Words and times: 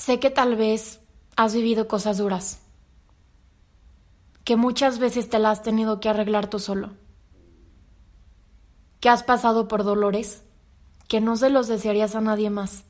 Sé 0.00 0.18
que 0.18 0.30
tal 0.30 0.56
vez 0.56 1.00
has 1.36 1.52
vivido 1.52 1.86
cosas 1.86 2.16
duras, 2.16 2.62
que 4.44 4.56
muchas 4.56 4.98
veces 4.98 5.28
te 5.28 5.38
las 5.38 5.58
has 5.58 5.62
tenido 5.62 6.00
que 6.00 6.08
arreglar 6.08 6.48
tú 6.48 6.58
solo, 6.58 6.92
que 8.98 9.10
has 9.10 9.22
pasado 9.22 9.68
por 9.68 9.84
dolores 9.84 10.42
que 11.06 11.20
no 11.20 11.36
se 11.36 11.50
los 11.50 11.68
desearías 11.68 12.14
a 12.14 12.22
nadie 12.22 12.48
más. 12.48 12.84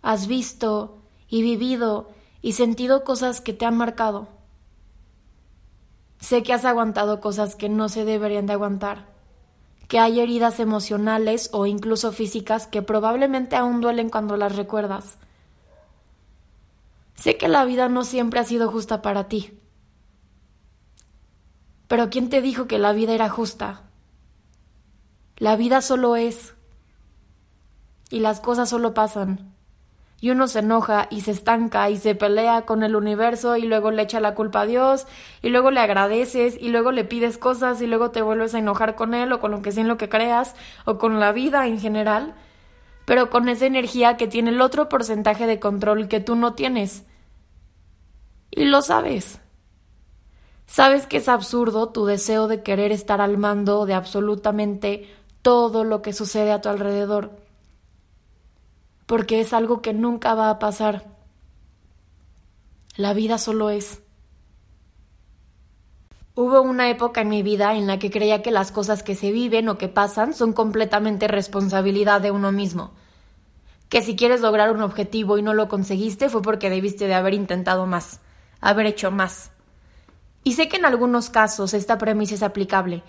Has 0.00 0.26
visto 0.26 1.02
y 1.28 1.42
vivido 1.42 2.08
y 2.40 2.52
sentido 2.52 3.04
cosas 3.04 3.42
que 3.42 3.52
te 3.52 3.66
han 3.66 3.76
marcado. 3.76 4.28
Sé 6.18 6.42
que 6.42 6.54
has 6.54 6.64
aguantado 6.64 7.20
cosas 7.20 7.56
que 7.56 7.68
no 7.68 7.90
se 7.90 8.06
deberían 8.06 8.46
de 8.46 8.54
aguantar, 8.54 9.12
que 9.88 9.98
hay 9.98 10.20
heridas 10.20 10.60
emocionales 10.60 11.50
o 11.52 11.66
incluso 11.66 12.10
físicas 12.10 12.66
que 12.66 12.80
probablemente 12.80 13.54
aún 13.54 13.82
duelen 13.82 14.08
cuando 14.08 14.38
las 14.38 14.56
recuerdas 14.56 15.18
Sé 17.14 17.36
que 17.36 17.48
la 17.48 17.64
vida 17.64 17.88
no 17.88 18.04
siempre 18.04 18.40
ha 18.40 18.44
sido 18.44 18.70
justa 18.70 19.02
para 19.02 19.28
ti. 19.28 19.58
Pero 21.88 22.10
¿quién 22.10 22.28
te 22.28 22.42
dijo 22.42 22.66
que 22.66 22.78
la 22.78 22.92
vida 22.92 23.12
era 23.12 23.28
justa? 23.28 23.82
La 25.36 25.56
vida 25.56 25.80
solo 25.80 26.16
es. 26.16 26.54
Y 28.10 28.20
las 28.20 28.40
cosas 28.40 28.68
solo 28.68 28.94
pasan. 28.94 29.54
Y 30.20 30.30
uno 30.30 30.48
se 30.48 30.60
enoja 30.60 31.06
y 31.10 31.20
se 31.20 31.32
estanca 31.32 31.90
y 31.90 31.98
se 31.98 32.14
pelea 32.14 32.62
con 32.62 32.82
el 32.82 32.96
universo 32.96 33.56
y 33.56 33.62
luego 33.62 33.90
le 33.90 34.02
echa 34.02 34.20
la 34.20 34.34
culpa 34.34 34.62
a 34.62 34.66
Dios 34.66 35.06
y 35.42 35.50
luego 35.50 35.70
le 35.70 35.80
agradeces 35.80 36.56
y 36.58 36.70
luego 36.70 36.92
le 36.92 37.04
pides 37.04 37.36
cosas 37.36 37.82
y 37.82 37.86
luego 37.86 38.10
te 38.10 38.22
vuelves 38.22 38.54
a 38.54 38.58
enojar 38.58 38.94
con 38.94 39.12
él 39.12 39.32
o 39.32 39.40
con 39.40 39.50
lo 39.50 39.60
que 39.60 39.70
sea 39.70 39.82
en 39.82 39.88
lo 39.88 39.98
que 39.98 40.08
creas 40.08 40.54
o 40.86 40.96
con 40.96 41.20
la 41.20 41.32
vida 41.32 41.66
en 41.66 41.78
general 41.78 42.34
pero 43.04 43.30
con 43.30 43.48
esa 43.48 43.66
energía 43.66 44.16
que 44.16 44.28
tiene 44.28 44.50
el 44.50 44.60
otro 44.60 44.88
porcentaje 44.88 45.46
de 45.46 45.60
control 45.60 46.08
que 46.08 46.20
tú 46.20 46.36
no 46.36 46.54
tienes. 46.54 47.04
Y 48.50 48.64
lo 48.64 48.82
sabes. 48.82 49.40
Sabes 50.66 51.06
que 51.06 51.18
es 51.18 51.28
absurdo 51.28 51.90
tu 51.90 52.06
deseo 52.06 52.48
de 52.48 52.62
querer 52.62 52.92
estar 52.92 53.20
al 53.20 53.36
mando 53.36 53.86
de 53.86 53.94
absolutamente 53.94 55.08
todo 55.42 55.84
lo 55.84 56.00
que 56.00 56.12
sucede 56.12 56.52
a 56.52 56.60
tu 56.60 56.70
alrededor, 56.70 57.32
porque 59.06 59.40
es 59.40 59.52
algo 59.52 59.82
que 59.82 59.92
nunca 59.92 60.34
va 60.34 60.48
a 60.48 60.58
pasar. 60.58 61.04
La 62.96 63.12
vida 63.12 63.38
solo 63.38 63.70
es. 63.70 64.03
Hubo 66.36 66.62
una 66.62 66.90
época 66.90 67.20
en 67.20 67.28
mi 67.28 67.44
vida 67.44 67.74
en 67.74 67.86
la 67.86 68.00
que 68.00 68.10
creía 68.10 68.42
que 68.42 68.50
las 68.50 68.72
cosas 68.72 69.04
que 69.04 69.14
se 69.14 69.30
viven 69.30 69.68
o 69.68 69.78
que 69.78 69.86
pasan 69.86 70.34
son 70.34 70.52
completamente 70.52 71.28
responsabilidad 71.28 72.20
de 72.20 72.32
uno 72.32 72.50
mismo. 72.50 72.90
Que 73.88 74.02
si 74.02 74.16
quieres 74.16 74.40
lograr 74.40 74.72
un 74.72 74.82
objetivo 74.82 75.38
y 75.38 75.42
no 75.42 75.54
lo 75.54 75.68
conseguiste 75.68 76.28
fue 76.28 76.42
porque 76.42 76.70
debiste 76.70 77.06
de 77.06 77.14
haber 77.14 77.34
intentado 77.34 77.86
más, 77.86 78.20
haber 78.60 78.86
hecho 78.86 79.12
más. 79.12 79.52
Y 80.42 80.54
sé 80.54 80.68
que 80.68 80.76
en 80.76 80.86
algunos 80.86 81.30
casos 81.30 81.72
esta 81.72 81.98
premisa 81.98 82.34
es 82.34 82.42
aplicable, 82.42 83.04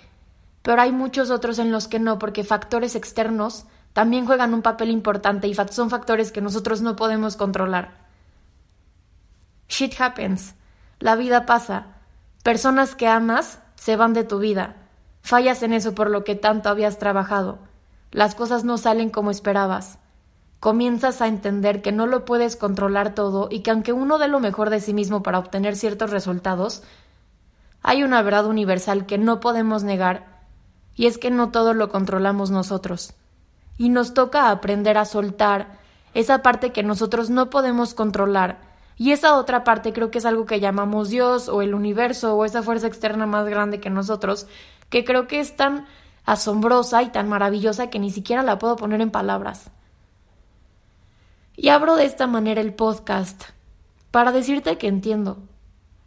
pero 0.61 0.83
hay 0.83 0.91
muchos 0.91 1.31
otros 1.31 1.57
en 1.57 1.71
los 1.71 1.87
que 1.87 1.97
no, 1.97 2.19
porque 2.19 2.43
factores 2.43 2.95
externos 2.95 3.65
también 3.93 4.27
juegan 4.27 4.53
un 4.53 4.61
papel 4.61 4.91
importante 4.91 5.47
y 5.47 5.55
son 5.55 5.89
factores 5.89 6.31
que 6.31 6.41
nosotros 6.41 6.81
no 6.81 6.95
podemos 6.95 7.37
controlar. 7.37 8.05
Shit 9.67 9.99
happens. 9.99 10.53
La 10.99 11.15
vida 11.15 11.47
pasa 11.47 11.94
Personas 12.45 12.93
que 12.93 13.07
amas 13.07 13.57
se 13.73 13.95
van 13.95 14.13
de 14.13 14.23
tu 14.23 14.37
vida. 14.37 14.75
Fallas 15.23 15.63
en 15.63 15.73
eso 15.73 15.95
por 15.95 16.11
lo 16.11 16.23
que 16.23 16.35
tanto 16.35 16.69
habías 16.69 16.99
trabajado. 16.99 17.57
Las 18.11 18.35
cosas 18.35 18.63
no 18.63 18.77
salen 18.77 19.09
como 19.09 19.31
esperabas. 19.31 19.97
Comienzas 20.59 21.23
a 21.23 21.27
entender 21.27 21.81
que 21.81 21.91
no 21.91 22.05
lo 22.05 22.23
puedes 22.23 22.55
controlar 22.55 23.15
todo 23.15 23.47
y 23.49 23.61
que 23.61 23.71
aunque 23.71 23.93
uno 23.93 24.19
dé 24.19 24.27
lo 24.27 24.39
mejor 24.39 24.69
de 24.69 24.79
sí 24.79 24.93
mismo 24.93 25.23
para 25.23 25.39
obtener 25.39 25.75
ciertos 25.75 26.11
resultados, 26.11 26.83
hay 27.81 28.03
una 28.03 28.21
verdad 28.21 28.45
universal 28.45 29.07
que 29.07 29.17
no 29.17 29.39
podemos 29.39 29.83
negar, 29.83 30.43
y 30.93 31.07
es 31.07 31.17
que 31.17 31.31
no 31.31 31.49
todo 31.49 31.73
lo 31.73 31.89
controlamos 31.89 32.51
nosotros. 32.51 33.15
Y 33.79 33.89
nos 33.89 34.13
toca 34.13 34.51
aprender 34.51 34.99
a 34.99 35.05
soltar 35.05 35.79
esa 36.13 36.43
parte 36.43 36.71
que 36.71 36.83
nosotros 36.83 37.31
no 37.31 37.49
podemos 37.49 37.95
controlar 37.95 38.64
y 38.97 39.11
esa 39.11 39.35
otra 39.37 39.63
parte 39.63 39.91
creo 39.91 40.09
que 40.09 40.19
es 40.19 40.25
algo 40.25 40.45
que 40.45 40.59
llamamos 40.59 41.09
Dios 41.09 41.49
o 41.49 41.61
el 41.61 41.75
universo 41.75 42.35
o 42.35 42.45
esa 42.45 42.63
fuerza 42.63 42.87
externa 42.87 43.25
más 43.25 43.45
grande 43.45 43.81
que 43.81 43.89
nosotros, 43.89 44.47
que 44.89 45.03
creo 45.03 45.27
que 45.27 45.39
es 45.39 45.55
tan 45.55 45.85
asombrosa 46.23 47.03
y 47.03 47.09
tan 47.09 47.27
maravillosa 47.27 47.89
que 47.89 47.99
ni 47.99 48.09
siquiera 48.09 48.41
la 48.41 48.57
puedo 48.57 48.77
poner 48.77 49.01
en 49.01 49.11
palabras. 49.11 49.69
Y 51.57 51.69
abro 51.69 51.95
de 51.95 52.05
esta 52.05 52.25
manera 52.25 52.61
el 52.61 52.73
podcast 52.73 53.43
para 54.11 54.31
decirte 54.31 54.77
que 54.77 54.87
entiendo. 54.87 55.39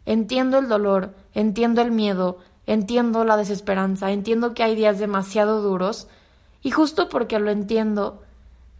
Entiendo 0.05 0.57
el 0.57 0.67
dolor, 0.67 1.13
entiendo 1.33 1.81
el 1.81 1.91
miedo, 1.91 2.39
entiendo 2.65 3.23
la 3.23 3.37
desesperanza, 3.37 4.11
entiendo 4.11 4.55
que 4.55 4.63
hay 4.63 4.75
días 4.75 4.97
demasiado 4.97 5.61
duros 5.61 6.07
y 6.63 6.71
justo 6.71 7.07
porque 7.09 7.37
lo 7.39 7.51
entiendo, 7.51 8.23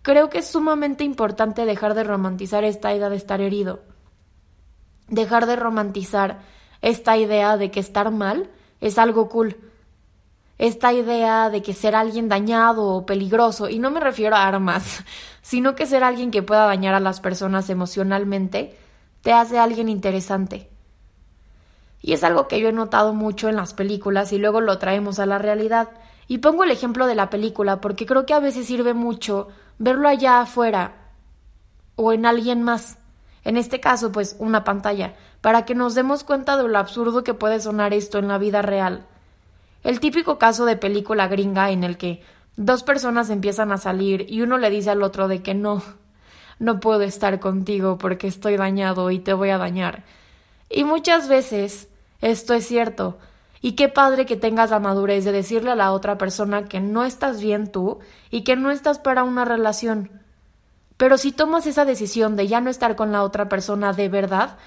creo 0.02 0.30
que 0.32 0.40
es 0.40 0.48
sumamente 0.48 1.04
importante 1.04 1.66
dejar 1.66 1.94
de 1.94 2.04
romantizar 2.04 2.64
esta 2.64 2.94
idea 2.94 3.10
de 3.10 3.16
estar 3.16 3.40
herido 3.40 3.82
dejar 5.10 5.46
de 5.46 5.56
romantizar 5.56 6.40
esta 6.82 7.18
idea 7.18 7.58
de 7.58 7.72
que 7.72 7.80
estar 7.80 8.12
mal 8.12 8.50
es 8.82 8.98
algo 8.98 9.30
cool. 9.30 9.58
Esta 10.58 10.94
idea 10.94 11.50
de 11.50 11.62
que 11.62 11.74
ser 11.74 11.96
alguien 11.96 12.28
dañado 12.28 12.88
o 12.88 13.06
peligroso, 13.06 13.70
y 13.70 13.80
no 13.80 13.92
me 13.92 14.00
refiero 14.00 14.36
a 14.36 14.48
armas, 14.48 15.04
sino 15.42 15.76
que 15.76 15.86
ser 15.86 16.04
alguien 16.04 16.32
que 16.32 16.44
pueda 16.44 16.66
dañar 16.66 16.94
a 16.94 17.00
las 17.00 17.20
personas 17.20 17.70
emocionalmente, 17.70 18.78
te 19.22 19.34
hace 19.34 19.58
alguien 19.58 19.90
interesante. 19.90 20.70
Y 22.02 22.14
es 22.14 22.24
algo 22.24 22.48
que 22.48 22.60
yo 22.60 22.70
he 22.70 22.74
notado 22.74 23.14
mucho 23.14 23.50
en 23.50 23.56
las 23.56 23.74
películas 23.74 24.32
y 24.32 24.38
luego 24.38 24.62
lo 24.62 24.78
traemos 24.78 25.20
a 25.20 25.26
la 25.26 25.38
realidad. 25.38 25.90
Y 26.28 26.38
pongo 26.38 26.64
el 26.64 26.72
ejemplo 26.72 27.08
de 27.08 27.16
la 27.16 27.30
película 27.30 27.82
porque 27.82 28.06
creo 28.06 28.26
que 28.26 28.34
a 28.34 28.40
veces 28.40 28.68
sirve 28.68 28.94
mucho 28.94 29.50
verlo 29.80 30.08
allá 30.08 30.42
afuera 30.42 30.94
o 31.96 32.14
en 32.14 32.26
alguien 32.26 32.64
más 32.64 32.98
en 33.44 33.58
este 33.58 33.80
caso, 33.80 34.12
pues 34.12 34.36
una 34.40 34.64
pantalla, 34.64 35.16
para 35.42 35.66
que 35.66 35.76
nos 35.76 35.96
demos 35.96 36.24
cuenta 36.24 36.58
de 36.58 36.68
lo 36.68 36.78
absurdo 36.78 37.24
que 37.24 37.34
puede 37.34 37.60
sonar 37.60 37.94
esto 37.94 38.18
en 38.20 38.28
la 38.28 38.38
vida 38.38 38.62
real. 38.62 39.06
El 39.84 40.00
típico 40.00 40.38
caso 40.38 40.66
de 40.66 40.76
película 40.76 41.28
gringa 41.28 41.72
en 41.72 41.84
el 41.84 41.98
que 41.98 42.22
dos 42.58 42.84
personas 42.84 43.30
empiezan 43.30 43.72
a 43.72 43.78
salir 43.78 44.26
y 44.28 44.42
uno 44.42 44.58
le 44.58 44.70
dice 44.70 44.90
al 44.90 45.04
otro 45.04 45.28
de 45.28 45.42
que 45.42 45.54
no, 45.54 45.82
no 46.60 46.80
puedo 46.82 47.02
estar 47.02 47.40
contigo 47.40 47.98
porque 47.98 48.28
estoy 48.28 48.58
dañado 48.58 49.10
y 49.12 49.20
te 49.20 49.34
voy 49.34 49.50
a 49.50 49.58
dañar. 49.58 50.04
Y 50.70 50.84
muchas 50.84 51.30
veces 51.30 51.88
esto 52.22 52.54
es 52.54 52.68
cierto. 52.68 53.18
Y 53.62 53.74
qué 53.74 53.90
padre 53.90 54.26
que 54.26 54.36
tengas 54.36 54.70
la 54.70 54.80
madurez 54.80 55.26
de 55.26 55.32
decirle 55.32 55.72
a 55.72 55.76
la 55.76 55.92
otra 55.92 56.18
persona 56.18 56.66
que 56.66 56.80
no 56.80 57.04
estás 57.04 57.42
bien 57.42 57.72
tú 57.72 58.00
y 58.30 58.44
que 58.44 58.56
no 58.56 58.72
estás 58.72 59.00
para 59.00 59.24
una 59.24 59.46
relación. 59.46 60.19
Pero 61.00 61.18
si 61.18 61.32
tomas 61.32 61.66
esa 61.66 61.86
decisión 61.86 62.36
de 62.36 62.50
ya 62.50 62.60
no 62.60 62.70
estar 62.70 62.98
con 62.98 63.14
la 63.14 63.24
otra 63.24 63.48
persona 63.48 63.94
de 63.94 64.10
verdad, 64.10 64.58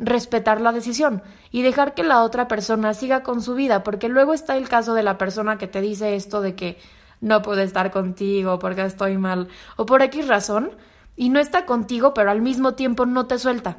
respetar 0.00 0.60
la 0.60 0.72
decisión 0.72 1.22
y 1.52 1.62
dejar 1.62 1.94
que 1.94 2.02
la 2.02 2.24
otra 2.24 2.48
persona 2.48 2.92
siga 2.92 3.22
con 3.22 3.40
su 3.40 3.54
vida, 3.54 3.84
porque 3.84 4.08
luego 4.08 4.34
está 4.34 4.56
el 4.56 4.68
caso 4.68 4.94
de 4.94 5.04
la 5.04 5.16
persona 5.16 5.58
que 5.58 5.68
te 5.68 5.80
dice 5.80 6.16
esto 6.16 6.40
de 6.40 6.56
que 6.56 6.76
no 7.20 7.40
puedo 7.40 7.60
estar 7.60 7.92
contigo 7.92 8.58
porque 8.58 8.84
estoy 8.84 9.16
mal 9.16 9.46
o 9.76 9.86
por 9.86 10.02
X 10.02 10.26
razón 10.26 10.72
y 11.14 11.28
no 11.28 11.38
está 11.38 11.66
contigo 11.66 12.14
pero 12.14 12.32
al 12.32 12.42
mismo 12.42 12.74
tiempo 12.74 13.06
no 13.06 13.26
te 13.28 13.38
suelta. 13.38 13.76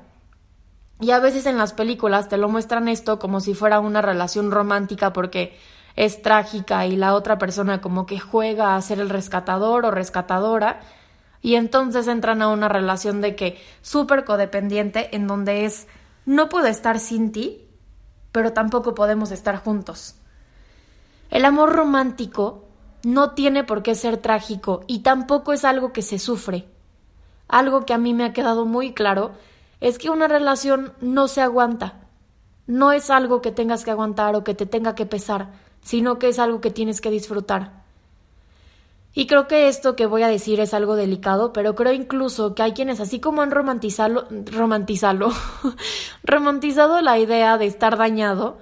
Y 1.02 1.12
a 1.12 1.20
veces 1.20 1.46
en 1.46 1.58
las 1.58 1.74
películas 1.74 2.30
te 2.30 2.38
lo 2.38 2.48
muestran 2.48 2.88
esto 2.88 3.20
como 3.20 3.42
si 3.42 3.54
fuera 3.54 3.82
una 3.82 4.02
relación 4.02 4.50
romántica 4.50 5.12
porque 5.12 5.60
es 5.98 6.22
trágica 6.22 6.86
y 6.86 6.96
la 6.96 7.16
otra 7.16 7.38
persona 7.38 7.82
como 7.82 8.06
que 8.06 8.18
juega 8.18 8.78
a 8.78 8.82
ser 8.82 9.02
el 9.02 9.10
rescatador 9.10 9.84
o 9.84 9.92
rescatadora 9.92 10.80
y 11.48 11.56
entonces 11.56 12.10
entran 12.10 12.42
a 12.42 12.50
una 12.50 12.68
relación 12.68 13.22
de 13.22 13.38
que 13.38 13.58
súper 13.82 14.26
codependiente 14.26 15.16
en 15.16 15.28
donde 15.28 15.64
es 15.64 15.88
no 16.26 16.50
puedo 16.50 16.68
estar 16.68 17.00
sin 17.00 17.32
ti, 17.32 17.66
pero 18.34 18.52
tampoco 18.52 18.94
podemos 18.94 19.32
estar 19.32 19.56
juntos. 19.56 20.16
El 21.30 21.46
amor 21.46 21.74
romántico 21.74 22.66
no 23.04 23.32
tiene 23.32 23.64
por 23.64 23.82
qué 23.82 23.96
ser 23.96 24.18
trágico 24.18 24.82
y 24.88 25.04
tampoco 25.04 25.54
es 25.54 25.64
algo 25.64 25.94
que 25.94 26.02
se 26.02 26.20
sufre. 26.20 26.68
Algo 27.48 27.86
que 27.86 27.94
a 27.94 27.98
mí 27.98 28.14
me 28.14 28.26
ha 28.26 28.34
quedado 28.34 28.66
muy 28.66 28.94
claro 28.94 29.32
es 29.80 29.98
que 30.00 30.10
una 30.10 30.28
relación 30.28 30.92
no 31.00 31.30
se 31.30 31.40
aguanta. 31.40 32.10
No 32.66 32.92
es 32.92 33.10
algo 33.10 33.42
que 33.42 33.54
tengas 33.54 33.86
que 33.86 33.92
aguantar 33.92 34.36
o 34.36 34.44
que 34.44 34.54
te 34.54 34.66
tenga 34.66 34.96
que 34.96 35.06
pesar, 35.06 35.54
sino 35.82 36.20
que 36.20 36.28
es 36.28 36.40
algo 36.40 36.60
que 36.60 36.72
tienes 36.72 37.00
que 37.00 37.10
disfrutar. 37.10 37.87
Y 39.18 39.26
creo 39.26 39.48
que 39.48 39.68
esto 39.68 39.96
que 39.96 40.06
voy 40.06 40.22
a 40.22 40.28
decir 40.28 40.60
es 40.60 40.76
algo 40.76 40.96
delicado, 40.96 41.52
pero 41.52 41.74
creo 41.74 41.92
incluso 41.92 42.54
que 42.54 42.62
hay 42.62 42.74
quienes, 42.74 43.00
así 43.00 43.20
como 43.20 43.42
han 43.42 43.50
romantizado, 43.50 44.28
romantizado, 44.46 45.32
romantizado 46.24 47.02
la 47.02 47.18
idea 47.18 47.58
de 47.58 47.66
estar 47.66 47.98
dañado, 47.98 48.60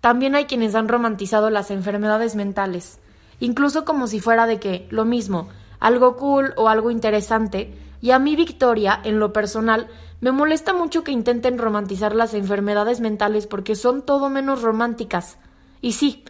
también 0.00 0.34
hay 0.34 0.46
quienes 0.46 0.74
han 0.74 0.88
romantizado 0.88 1.50
las 1.50 1.70
enfermedades 1.70 2.34
mentales, 2.34 2.98
incluso 3.40 3.84
como 3.84 4.06
si 4.06 4.20
fuera 4.20 4.46
de 4.46 4.58
que 4.58 4.86
lo 4.88 5.04
mismo, 5.04 5.50
algo 5.80 6.16
cool 6.16 6.54
o 6.56 6.70
algo 6.70 6.90
interesante, 6.90 7.74
Y 8.00 8.12
a 8.12 8.18
mí, 8.18 8.36
Victoria, 8.36 8.98
en 9.04 9.18
lo 9.18 9.34
personal, 9.34 9.88
me 10.22 10.32
molesta 10.32 10.72
mucho 10.72 11.04
que 11.04 11.12
intenten 11.12 11.58
romantizar 11.58 12.14
las 12.14 12.32
enfermedades 12.32 13.00
mentales 13.00 13.46
porque 13.46 13.76
son 13.76 14.00
todo 14.00 14.30
menos 14.30 14.62
románticas. 14.62 15.36
Y 15.82 15.92
sí, 15.92 16.24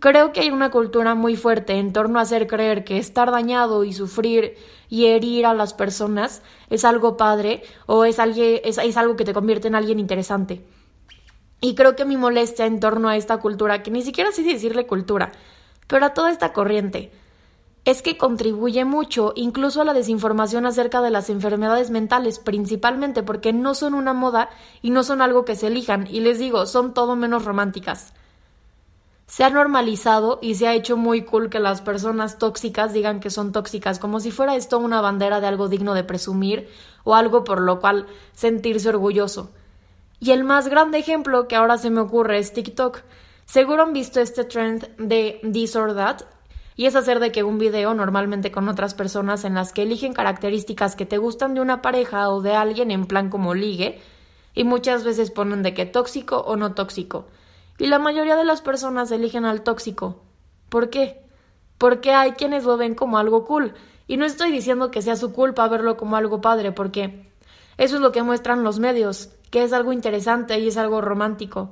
creo 0.00 0.32
que 0.32 0.40
hay 0.40 0.50
una 0.50 0.70
cultura 0.70 1.14
muy 1.14 1.36
fuerte 1.36 1.74
en 1.74 1.92
torno 1.92 2.18
a 2.18 2.22
hacer 2.22 2.46
creer 2.46 2.84
que 2.84 2.98
estar 2.98 3.30
dañado 3.30 3.84
y 3.84 3.92
sufrir 3.92 4.56
y 4.88 5.06
herir 5.06 5.46
a 5.46 5.54
las 5.54 5.74
personas 5.74 6.42
es 6.70 6.84
algo 6.84 7.16
padre 7.16 7.62
o 7.86 8.04
es, 8.04 8.18
alguien, 8.18 8.60
es, 8.64 8.78
es 8.78 8.96
algo 8.96 9.16
que 9.16 9.24
te 9.24 9.34
convierte 9.34 9.68
en 9.68 9.76
alguien 9.76 10.00
interesante. 10.00 10.64
Y 11.60 11.74
creo 11.74 11.94
que 11.94 12.06
mi 12.06 12.16
molestia 12.16 12.66
en 12.66 12.80
torno 12.80 13.08
a 13.08 13.16
esta 13.16 13.36
cultura, 13.36 13.82
que 13.82 13.90
ni 13.90 14.02
siquiera 14.02 14.32
sé 14.32 14.42
decirle 14.42 14.86
cultura, 14.86 15.32
pero 15.86 16.06
a 16.06 16.14
toda 16.14 16.30
esta 16.30 16.54
corriente, 16.54 17.12
es 17.84 18.00
que 18.02 18.16
contribuye 18.16 18.84
mucho 18.84 19.32
incluso 19.36 19.82
a 19.82 19.84
la 19.84 19.92
desinformación 19.92 20.64
acerca 20.64 21.02
de 21.02 21.10
las 21.10 21.28
enfermedades 21.28 21.90
mentales, 21.90 22.38
principalmente 22.38 23.22
porque 23.22 23.52
no 23.52 23.74
son 23.74 23.92
una 23.92 24.14
moda 24.14 24.48
y 24.80 24.90
no 24.90 25.02
son 25.02 25.20
algo 25.20 25.44
que 25.44 25.56
se 25.56 25.66
elijan, 25.66 26.06
y 26.10 26.20
les 26.20 26.38
digo, 26.38 26.64
son 26.64 26.94
todo 26.94 27.16
menos 27.16 27.44
románticas. 27.44 28.14
Se 29.30 29.44
ha 29.44 29.50
normalizado 29.50 30.40
y 30.42 30.56
se 30.56 30.66
ha 30.66 30.74
hecho 30.74 30.96
muy 30.96 31.22
cool 31.22 31.50
que 31.50 31.60
las 31.60 31.82
personas 31.82 32.38
tóxicas 32.38 32.92
digan 32.92 33.20
que 33.20 33.30
son 33.30 33.52
tóxicas, 33.52 34.00
como 34.00 34.18
si 34.18 34.32
fuera 34.32 34.56
esto 34.56 34.80
una 34.80 35.00
bandera 35.00 35.40
de 35.40 35.46
algo 35.46 35.68
digno 35.68 35.94
de 35.94 36.02
presumir 36.02 36.68
o 37.04 37.14
algo 37.14 37.44
por 37.44 37.60
lo 37.60 37.78
cual 37.78 38.08
sentirse 38.32 38.88
orgulloso. 38.88 39.52
Y 40.18 40.32
el 40.32 40.42
más 40.42 40.66
grande 40.66 40.98
ejemplo 40.98 41.46
que 41.46 41.54
ahora 41.54 41.78
se 41.78 41.90
me 41.90 42.00
ocurre 42.00 42.40
es 42.40 42.52
TikTok. 42.52 43.02
Seguro 43.44 43.84
han 43.84 43.92
visto 43.92 44.18
este 44.18 44.42
trend 44.42 44.88
de 44.96 45.40
this 45.52 45.76
or 45.76 45.94
that, 45.94 46.22
y 46.74 46.86
es 46.86 46.96
hacer 46.96 47.20
de 47.20 47.30
que 47.30 47.44
un 47.44 47.58
video, 47.58 47.94
normalmente 47.94 48.50
con 48.50 48.68
otras 48.68 48.94
personas 48.94 49.44
en 49.44 49.54
las 49.54 49.72
que 49.72 49.82
eligen 49.82 50.12
características 50.12 50.96
que 50.96 51.06
te 51.06 51.18
gustan 51.18 51.54
de 51.54 51.60
una 51.60 51.82
pareja 51.82 52.30
o 52.30 52.42
de 52.42 52.56
alguien 52.56 52.90
en 52.90 53.06
plan 53.06 53.30
como 53.30 53.54
ligue, 53.54 54.00
y 54.54 54.64
muchas 54.64 55.04
veces 55.04 55.30
ponen 55.30 55.62
de 55.62 55.72
que 55.72 55.86
tóxico 55.86 56.38
o 56.38 56.56
no 56.56 56.74
tóxico. 56.74 57.26
Y 57.80 57.86
la 57.86 57.98
mayoría 57.98 58.36
de 58.36 58.44
las 58.44 58.60
personas 58.60 59.10
eligen 59.10 59.46
al 59.46 59.62
tóxico. 59.62 60.20
¿Por 60.68 60.90
qué? 60.90 61.24
Porque 61.78 62.12
hay 62.12 62.32
quienes 62.32 62.64
lo 62.64 62.76
ven 62.76 62.94
como 62.94 63.16
algo 63.16 63.46
cool. 63.46 63.72
Y 64.06 64.18
no 64.18 64.26
estoy 64.26 64.52
diciendo 64.52 64.90
que 64.90 65.00
sea 65.00 65.16
su 65.16 65.32
culpa 65.32 65.66
verlo 65.66 65.96
como 65.96 66.16
algo 66.16 66.42
padre, 66.42 66.72
porque 66.72 67.32
eso 67.78 67.96
es 67.96 68.02
lo 68.02 68.12
que 68.12 68.22
muestran 68.22 68.64
los 68.64 68.78
medios, 68.80 69.30
que 69.50 69.64
es 69.64 69.72
algo 69.72 69.94
interesante 69.94 70.58
y 70.58 70.68
es 70.68 70.76
algo 70.76 71.00
romántico. 71.00 71.70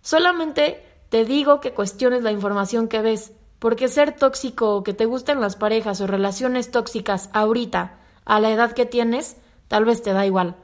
Solamente 0.00 0.82
te 1.10 1.26
digo 1.26 1.60
que 1.60 1.74
cuestiones 1.74 2.22
la 2.22 2.32
información 2.32 2.88
que 2.88 3.02
ves, 3.02 3.32
porque 3.58 3.88
ser 3.88 4.16
tóxico 4.16 4.76
o 4.76 4.82
que 4.82 4.94
te 4.94 5.04
gusten 5.04 5.42
las 5.42 5.56
parejas 5.56 6.00
o 6.00 6.06
relaciones 6.06 6.70
tóxicas 6.70 7.28
ahorita, 7.34 7.98
a 8.24 8.40
la 8.40 8.50
edad 8.50 8.72
que 8.72 8.86
tienes, 8.86 9.36
tal 9.68 9.84
vez 9.84 10.00
te 10.00 10.14
da 10.14 10.24
igual. 10.24 10.56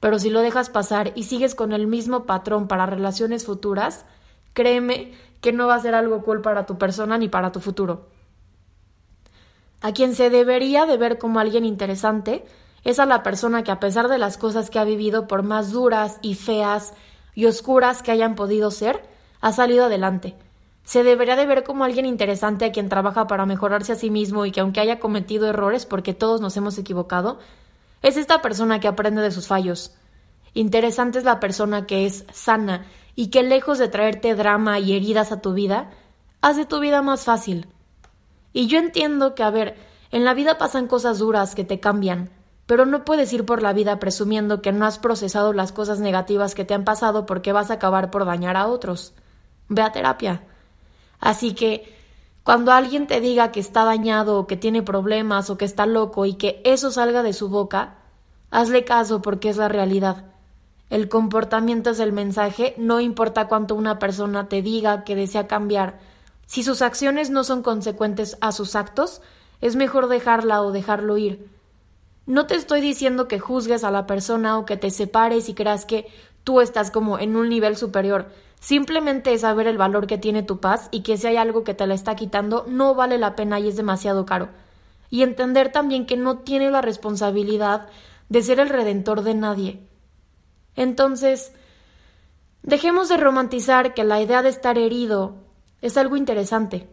Pero 0.00 0.18
si 0.18 0.30
lo 0.30 0.40
dejas 0.40 0.70
pasar 0.70 1.12
y 1.14 1.24
sigues 1.24 1.54
con 1.54 1.72
el 1.72 1.86
mismo 1.86 2.24
patrón 2.24 2.68
para 2.68 2.86
relaciones 2.86 3.44
futuras, 3.44 4.06
créeme 4.54 5.12
que 5.40 5.52
no 5.52 5.66
va 5.66 5.76
a 5.76 5.80
ser 5.80 5.94
algo 5.94 6.22
cool 6.22 6.40
para 6.40 6.66
tu 6.66 6.78
persona 6.78 7.18
ni 7.18 7.28
para 7.28 7.52
tu 7.52 7.60
futuro. 7.60 8.08
A 9.82 9.92
quien 9.92 10.14
se 10.14 10.30
debería 10.30 10.86
de 10.86 10.96
ver 10.96 11.18
como 11.18 11.40
alguien 11.40 11.64
interesante 11.64 12.44
es 12.84 12.98
a 12.98 13.06
la 13.06 13.22
persona 13.22 13.62
que 13.62 13.70
a 13.70 13.80
pesar 13.80 14.08
de 14.08 14.18
las 14.18 14.36
cosas 14.36 14.70
que 14.70 14.78
ha 14.78 14.84
vivido, 14.84 15.28
por 15.28 15.42
más 15.42 15.70
duras 15.70 16.18
y 16.22 16.34
feas 16.34 16.94
y 17.34 17.46
oscuras 17.46 18.02
que 18.02 18.10
hayan 18.10 18.34
podido 18.34 18.70
ser, 18.70 19.02
ha 19.40 19.52
salido 19.52 19.84
adelante 19.84 20.34
se 20.90 21.04
debería 21.04 21.36
de 21.36 21.46
ver 21.46 21.62
como 21.62 21.84
alguien 21.84 22.04
interesante 22.04 22.64
a 22.64 22.72
quien 22.72 22.88
trabaja 22.88 23.28
para 23.28 23.46
mejorarse 23.46 23.92
a 23.92 23.94
sí 23.94 24.10
mismo 24.10 24.44
y 24.44 24.50
que 24.50 24.58
aunque 24.58 24.80
haya 24.80 24.98
cometido 24.98 25.46
errores, 25.46 25.86
porque 25.86 26.14
todos 26.14 26.40
nos 26.40 26.56
hemos 26.56 26.78
equivocado, 26.78 27.38
es 28.02 28.16
esta 28.16 28.42
persona 28.42 28.80
que 28.80 28.88
aprende 28.88 29.22
de 29.22 29.30
sus 29.30 29.46
fallos. 29.46 29.94
Interesante 30.54 31.18
es 31.18 31.24
la 31.24 31.40
persona 31.40 31.86
que 31.86 32.06
es 32.06 32.24
sana 32.32 32.86
y 33.14 33.28
que 33.28 33.42
lejos 33.42 33.78
de 33.78 33.88
traerte 33.88 34.34
drama 34.34 34.78
y 34.78 34.94
heridas 34.94 35.32
a 35.32 35.40
tu 35.40 35.52
vida, 35.52 35.90
hace 36.40 36.64
tu 36.64 36.80
vida 36.80 37.02
más 37.02 37.24
fácil. 37.24 37.68
Y 38.52 38.66
yo 38.66 38.78
entiendo 38.78 39.34
que, 39.34 39.42
a 39.42 39.50
ver, 39.50 39.76
en 40.10 40.24
la 40.24 40.34
vida 40.34 40.58
pasan 40.58 40.86
cosas 40.86 41.18
duras 41.18 41.54
que 41.54 41.64
te 41.64 41.78
cambian, 41.80 42.30
pero 42.66 42.86
no 42.86 43.04
puedes 43.04 43.32
ir 43.32 43.44
por 43.44 43.62
la 43.62 43.72
vida 43.72 43.98
presumiendo 43.98 44.62
que 44.62 44.72
no 44.72 44.86
has 44.86 44.98
procesado 44.98 45.52
las 45.52 45.72
cosas 45.72 46.00
negativas 46.00 46.54
que 46.54 46.64
te 46.64 46.74
han 46.74 46.84
pasado 46.84 47.26
porque 47.26 47.52
vas 47.52 47.70
a 47.70 47.74
acabar 47.74 48.10
por 48.10 48.24
dañar 48.24 48.56
a 48.56 48.66
otros. 48.66 49.14
Ve 49.68 49.82
a 49.82 49.92
terapia. 49.92 50.42
Así 51.20 51.54
que 51.54 51.99
cuando 52.42 52.72
alguien 52.72 53.06
te 53.06 53.20
diga 53.20 53.52
que 53.52 53.60
está 53.60 53.84
dañado 53.84 54.38
o 54.38 54.46
que 54.46 54.56
tiene 54.56 54.82
problemas 54.82 55.50
o 55.50 55.58
que 55.58 55.64
está 55.64 55.86
loco 55.86 56.26
y 56.26 56.34
que 56.34 56.60
eso 56.64 56.90
salga 56.90 57.22
de 57.22 57.32
su 57.32 57.48
boca, 57.48 57.98
hazle 58.50 58.84
caso 58.84 59.22
porque 59.22 59.50
es 59.50 59.56
la 59.56 59.68
realidad. 59.68 60.24
El 60.88 61.08
comportamiento 61.08 61.90
es 61.90 62.00
el 62.00 62.12
mensaje, 62.12 62.74
no 62.76 63.00
importa 63.00 63.46
cuánto 63.46 63.76
una 63.76 63.98
persona 63.98 64.48
te 64.48 64.62
diga 64.62 65.04
que 65.04 65.14
desea 65.14 65.46
cambiar. 65.46 66.00
Si 66.46 66.64
sus 66.64 66.82
acciones 66.82 67.30
no 67.30 67.44
son 67.44 67.62
consecuentes 67.62 68.36
a 68.40 68.50
sus 68.50 68.74
actos, 68.74 69.22
es 69.60 69.76
mejor 69.76 70.08
dejarla 70.08 70.62
o 70.62 70.72
dejarlo 70.72 71.16
ir. 71.16 71.48
No 72.26 72.46
te 72.46 72.56
estoy 72.56 72.80
diciendo 72.80 73.28
que 73.28 73.38
juzgues 73.38 73.84
a 73.84 73.90
la 73.90 74.06
persona 74.06 74.58
o 74.58 74.64
que 74.64 74.76
te 74.76 74.90
separes 74.90 75.48
y 75.48 75.54
creas 75.54 75.84
que 75.84 76.08
tú 76.42 76.60
estás 76.60 76.90
como 76.90 77.18
en 77.18 77.36
un 77.36 77.48
nivel 77.48 77.76
superior. 77.76 78.30
Simplemente 78.60 79.32
es 79.32 79.40
saber 79.40 79.66
el 79.66 79.78
valor 79.78 80.06
que 80.06 80.18
tiene 80.18 80.42
tu 80.42 80.60
paz 80.60 80.88
y 80.90 81.02
que 81.02 81.16
si 81.16 81.26
hay 81.26 81.36
algo 81.36 81.64
que 81.64 81.74
te 81.74 81.86
la 81.86 81.94
está 81.94 82.14
quitando 82.14 82.66
no 82.68 82.94
vale 82.94 83.18
la 83.18 83.34
pena 83.34 83.58
y 83.58 83.68
es 83.68 83.76
demasiado 83.76 84.26
caro. 84.26 84.50
Y 85.08 85.22
entender 85.22 85.72
también 85.72 86.06
que 86.06 86.16
no 86.16 86.38
tiene 86.38 86.70
la 86.70 86.82
responsabilidad 86.82 87.88
de 88.28 88.42
ser 88.42 88.60
el 88.60 88.68
redentor 88.68 89.22
de 89.22 89.34
nadie. 89.34 89.88
Entonces, 90.76 91.52
dejemos 92.62 93.08
de 93.08 93.16
romantizar 93.16 93.94
que 93.94 94.04
la 94.04 94.20
idea 94.20 94.42
de 94.42 94.50
estar 94.50 94.78
herido 94.78 95.36
es 95.80 95.96
algo 95.96 96.16
interesante. 96.16 96.88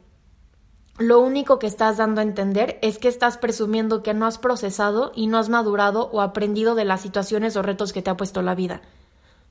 Lo 0.97 1.19
único 1.19 1.59
que 1.59 1.67
estás 1.67 1.97
dando 1.97 2.21
a 2.21 2.23
entender 2.23 2.79
es 2.81 2.97
que 2.97 3.07
estás 3.07 3.37
presumiendo 3.37 4.01
que 4.01 4.15
no 4.15 4.25
has 4.25 4.39
procesado 4.39 5.11
y 5.13 5.27
no 5.27 5.37
has 5.37 5.49
madurado 5.49 6.09
o 6.11 6.21
aprendido 6.21 6.73
de 6.73 6.85
las 6.85 7.01
situaciones 7.01 7.55
o 7.55 7.61
retos 7.61 7.93
que 7.93 8.01
te 8.01 8.09
ha 8.09 8.17
puesto 8.17 8.41
la 8.41 8.55
vida. 8.55 8.81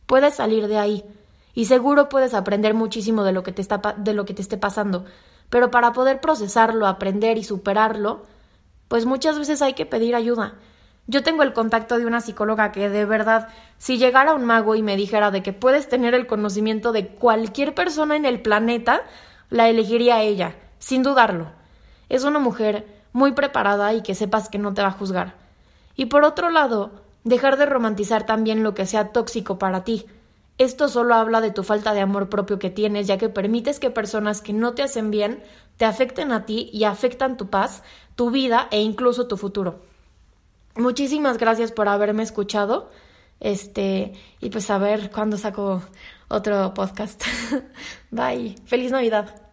Puedes 0.07 0.35
salir 0.35 0.67
de 0.67 0.79
ahí, 0.79 1.05
y 1.57 1.65
seguro 1.65 2.11
puedes 2.11 2.35
aprender 2.35 2.75
muchísimo 2.75 3.25
de 3.25 3.33
lo 3.33 3.43
que 3.43 3.51
te 3.51 3.63
está 3.63 3.81
de 3.97 4.13
lo 4.13 4.27
que 4.27 4.35
te 4.35 4.43
esté 4.43 4.59
pasando, 4.59 5.07
pero 5.49 5.71
para 5.71 5.93
poder 5.95 6.21
procesarlo, 6.21 6.87
aprender 6.87 7.39
y 7.39 7.45
superarlo, 7.45 8.27
pues 8.89 9.07
muchas 9.07 9.39
veces 9.39 9.63
hay 9.63 9.73
que 9.73 9.87
pedir 9.87 10.15
ayuda. 10.15 10.57
Yo 11.07 11.23
tengo 11.23 11.43
el 11.43 11.55
contacto 11.55 11.99
de 11.99 12.05
una 12.05 12.21
psicóloga 12.21 12.73
que 12.73 12.91
de 12.91 13.07
verdad, 13.07 13.49
si 13.79 13.97
llegara 13.97 14.35
un 14.35 14.45
mago 14.45 14.75
y 14.75 14.83
me 14.83 14.97
dijera 14.97 15.31
de 15.31 15.43
que 15.43 15.55
puedes 15.55 15.89
tener 15.89 16.15
el 16.15 16.27
conocimiento 16.27 16.93
de 16.93 17.09
cualquier 17.09 17.75
persona 17.75 18.17
en 18.17 18.27
el 18.27 18.43
planeta, 18.43 19.01
la 19.49 19.71
elegiría 19.71 20.21
ella, 20.21 20.57
sin 20.79 21.03
dudarlo. 21.03 21.53
Es 22.11 22.25
una 22.25 22.39
mujer 22.39 22.87
muy 23.15 23.33
preparada 23.33 23.95
y 23.95 24.03
que 24.03 24.15
sepas 24.15 24.51
que 24.51 24.59
no 24.59 24.75
te 24.75 24.83
va 24.83 24.89
a 24.89 24.93
juzgar. 24.93 25.37
Y 25.95 26.07
por 26.07 26.23
otro 26.23 26.51
lado, 26.51 26.91
dejar 27.25 27.57
de 27.57 27.65
romantizar 27.65 28.27
también 28.27 28.63
lo 28.63 28.75
que 28.75 28.85
sea 28.85 29.09
tóxico 29.13 29.59
para 29.59 29.85
ti, 29.85 30.05
esto 30.59 30.89
solo 30.89 31.15
habla 31.15 31.41
de 31.41 31.51
tu 31.51 31.63
falta 31.63 31.93
de 31.93 32.01
amor 32.01 32.29
propio 32.29 32.59
que 32.59 32.71
tienes, 32.71 33.07
ya 33.07 33.19
que 33.19 33.29
permites 33.29 33.79
que 33.79 33.91
personas 33.91 34.41
que 34.41 34.53
no 34.53 34.75
te 34.75 34.83
hacen 34.83 35.11
bien 35.11 35.43
te 35.77 35.85
afecten 35.85 36.33
a 36.33 36.47
ti 36.47 36.71
y 36.73 36.85
afectan 36.85 37.37
tu 37.37 37.51
paz, 37.51 37.83
tu 38.15 38.31
vida 38.31 38.69
e 38.71 38.81
incluso 38.81 39.27
tu 39.27 39.37
futuro. 39.37 39.83
Muchísimas 40.75 41.39
gracias 41.39 41.73
por 41.73 41.89
haberme 41.89 42.23
escuchado. 42.23 42.91
Este, 43.41 44.15
y 44.41 44.51
pues 44.51 44.71
a 44.71 44.79
ver 44.79 45.11
cuándo 45.11 45.37
saco 45.37 45.83
otro 46.29 46.73
podcast. 46.75 47.23
Bye. 48.11 48.57
Feliz 48.65 48.91
Navidad. 48.91 49.46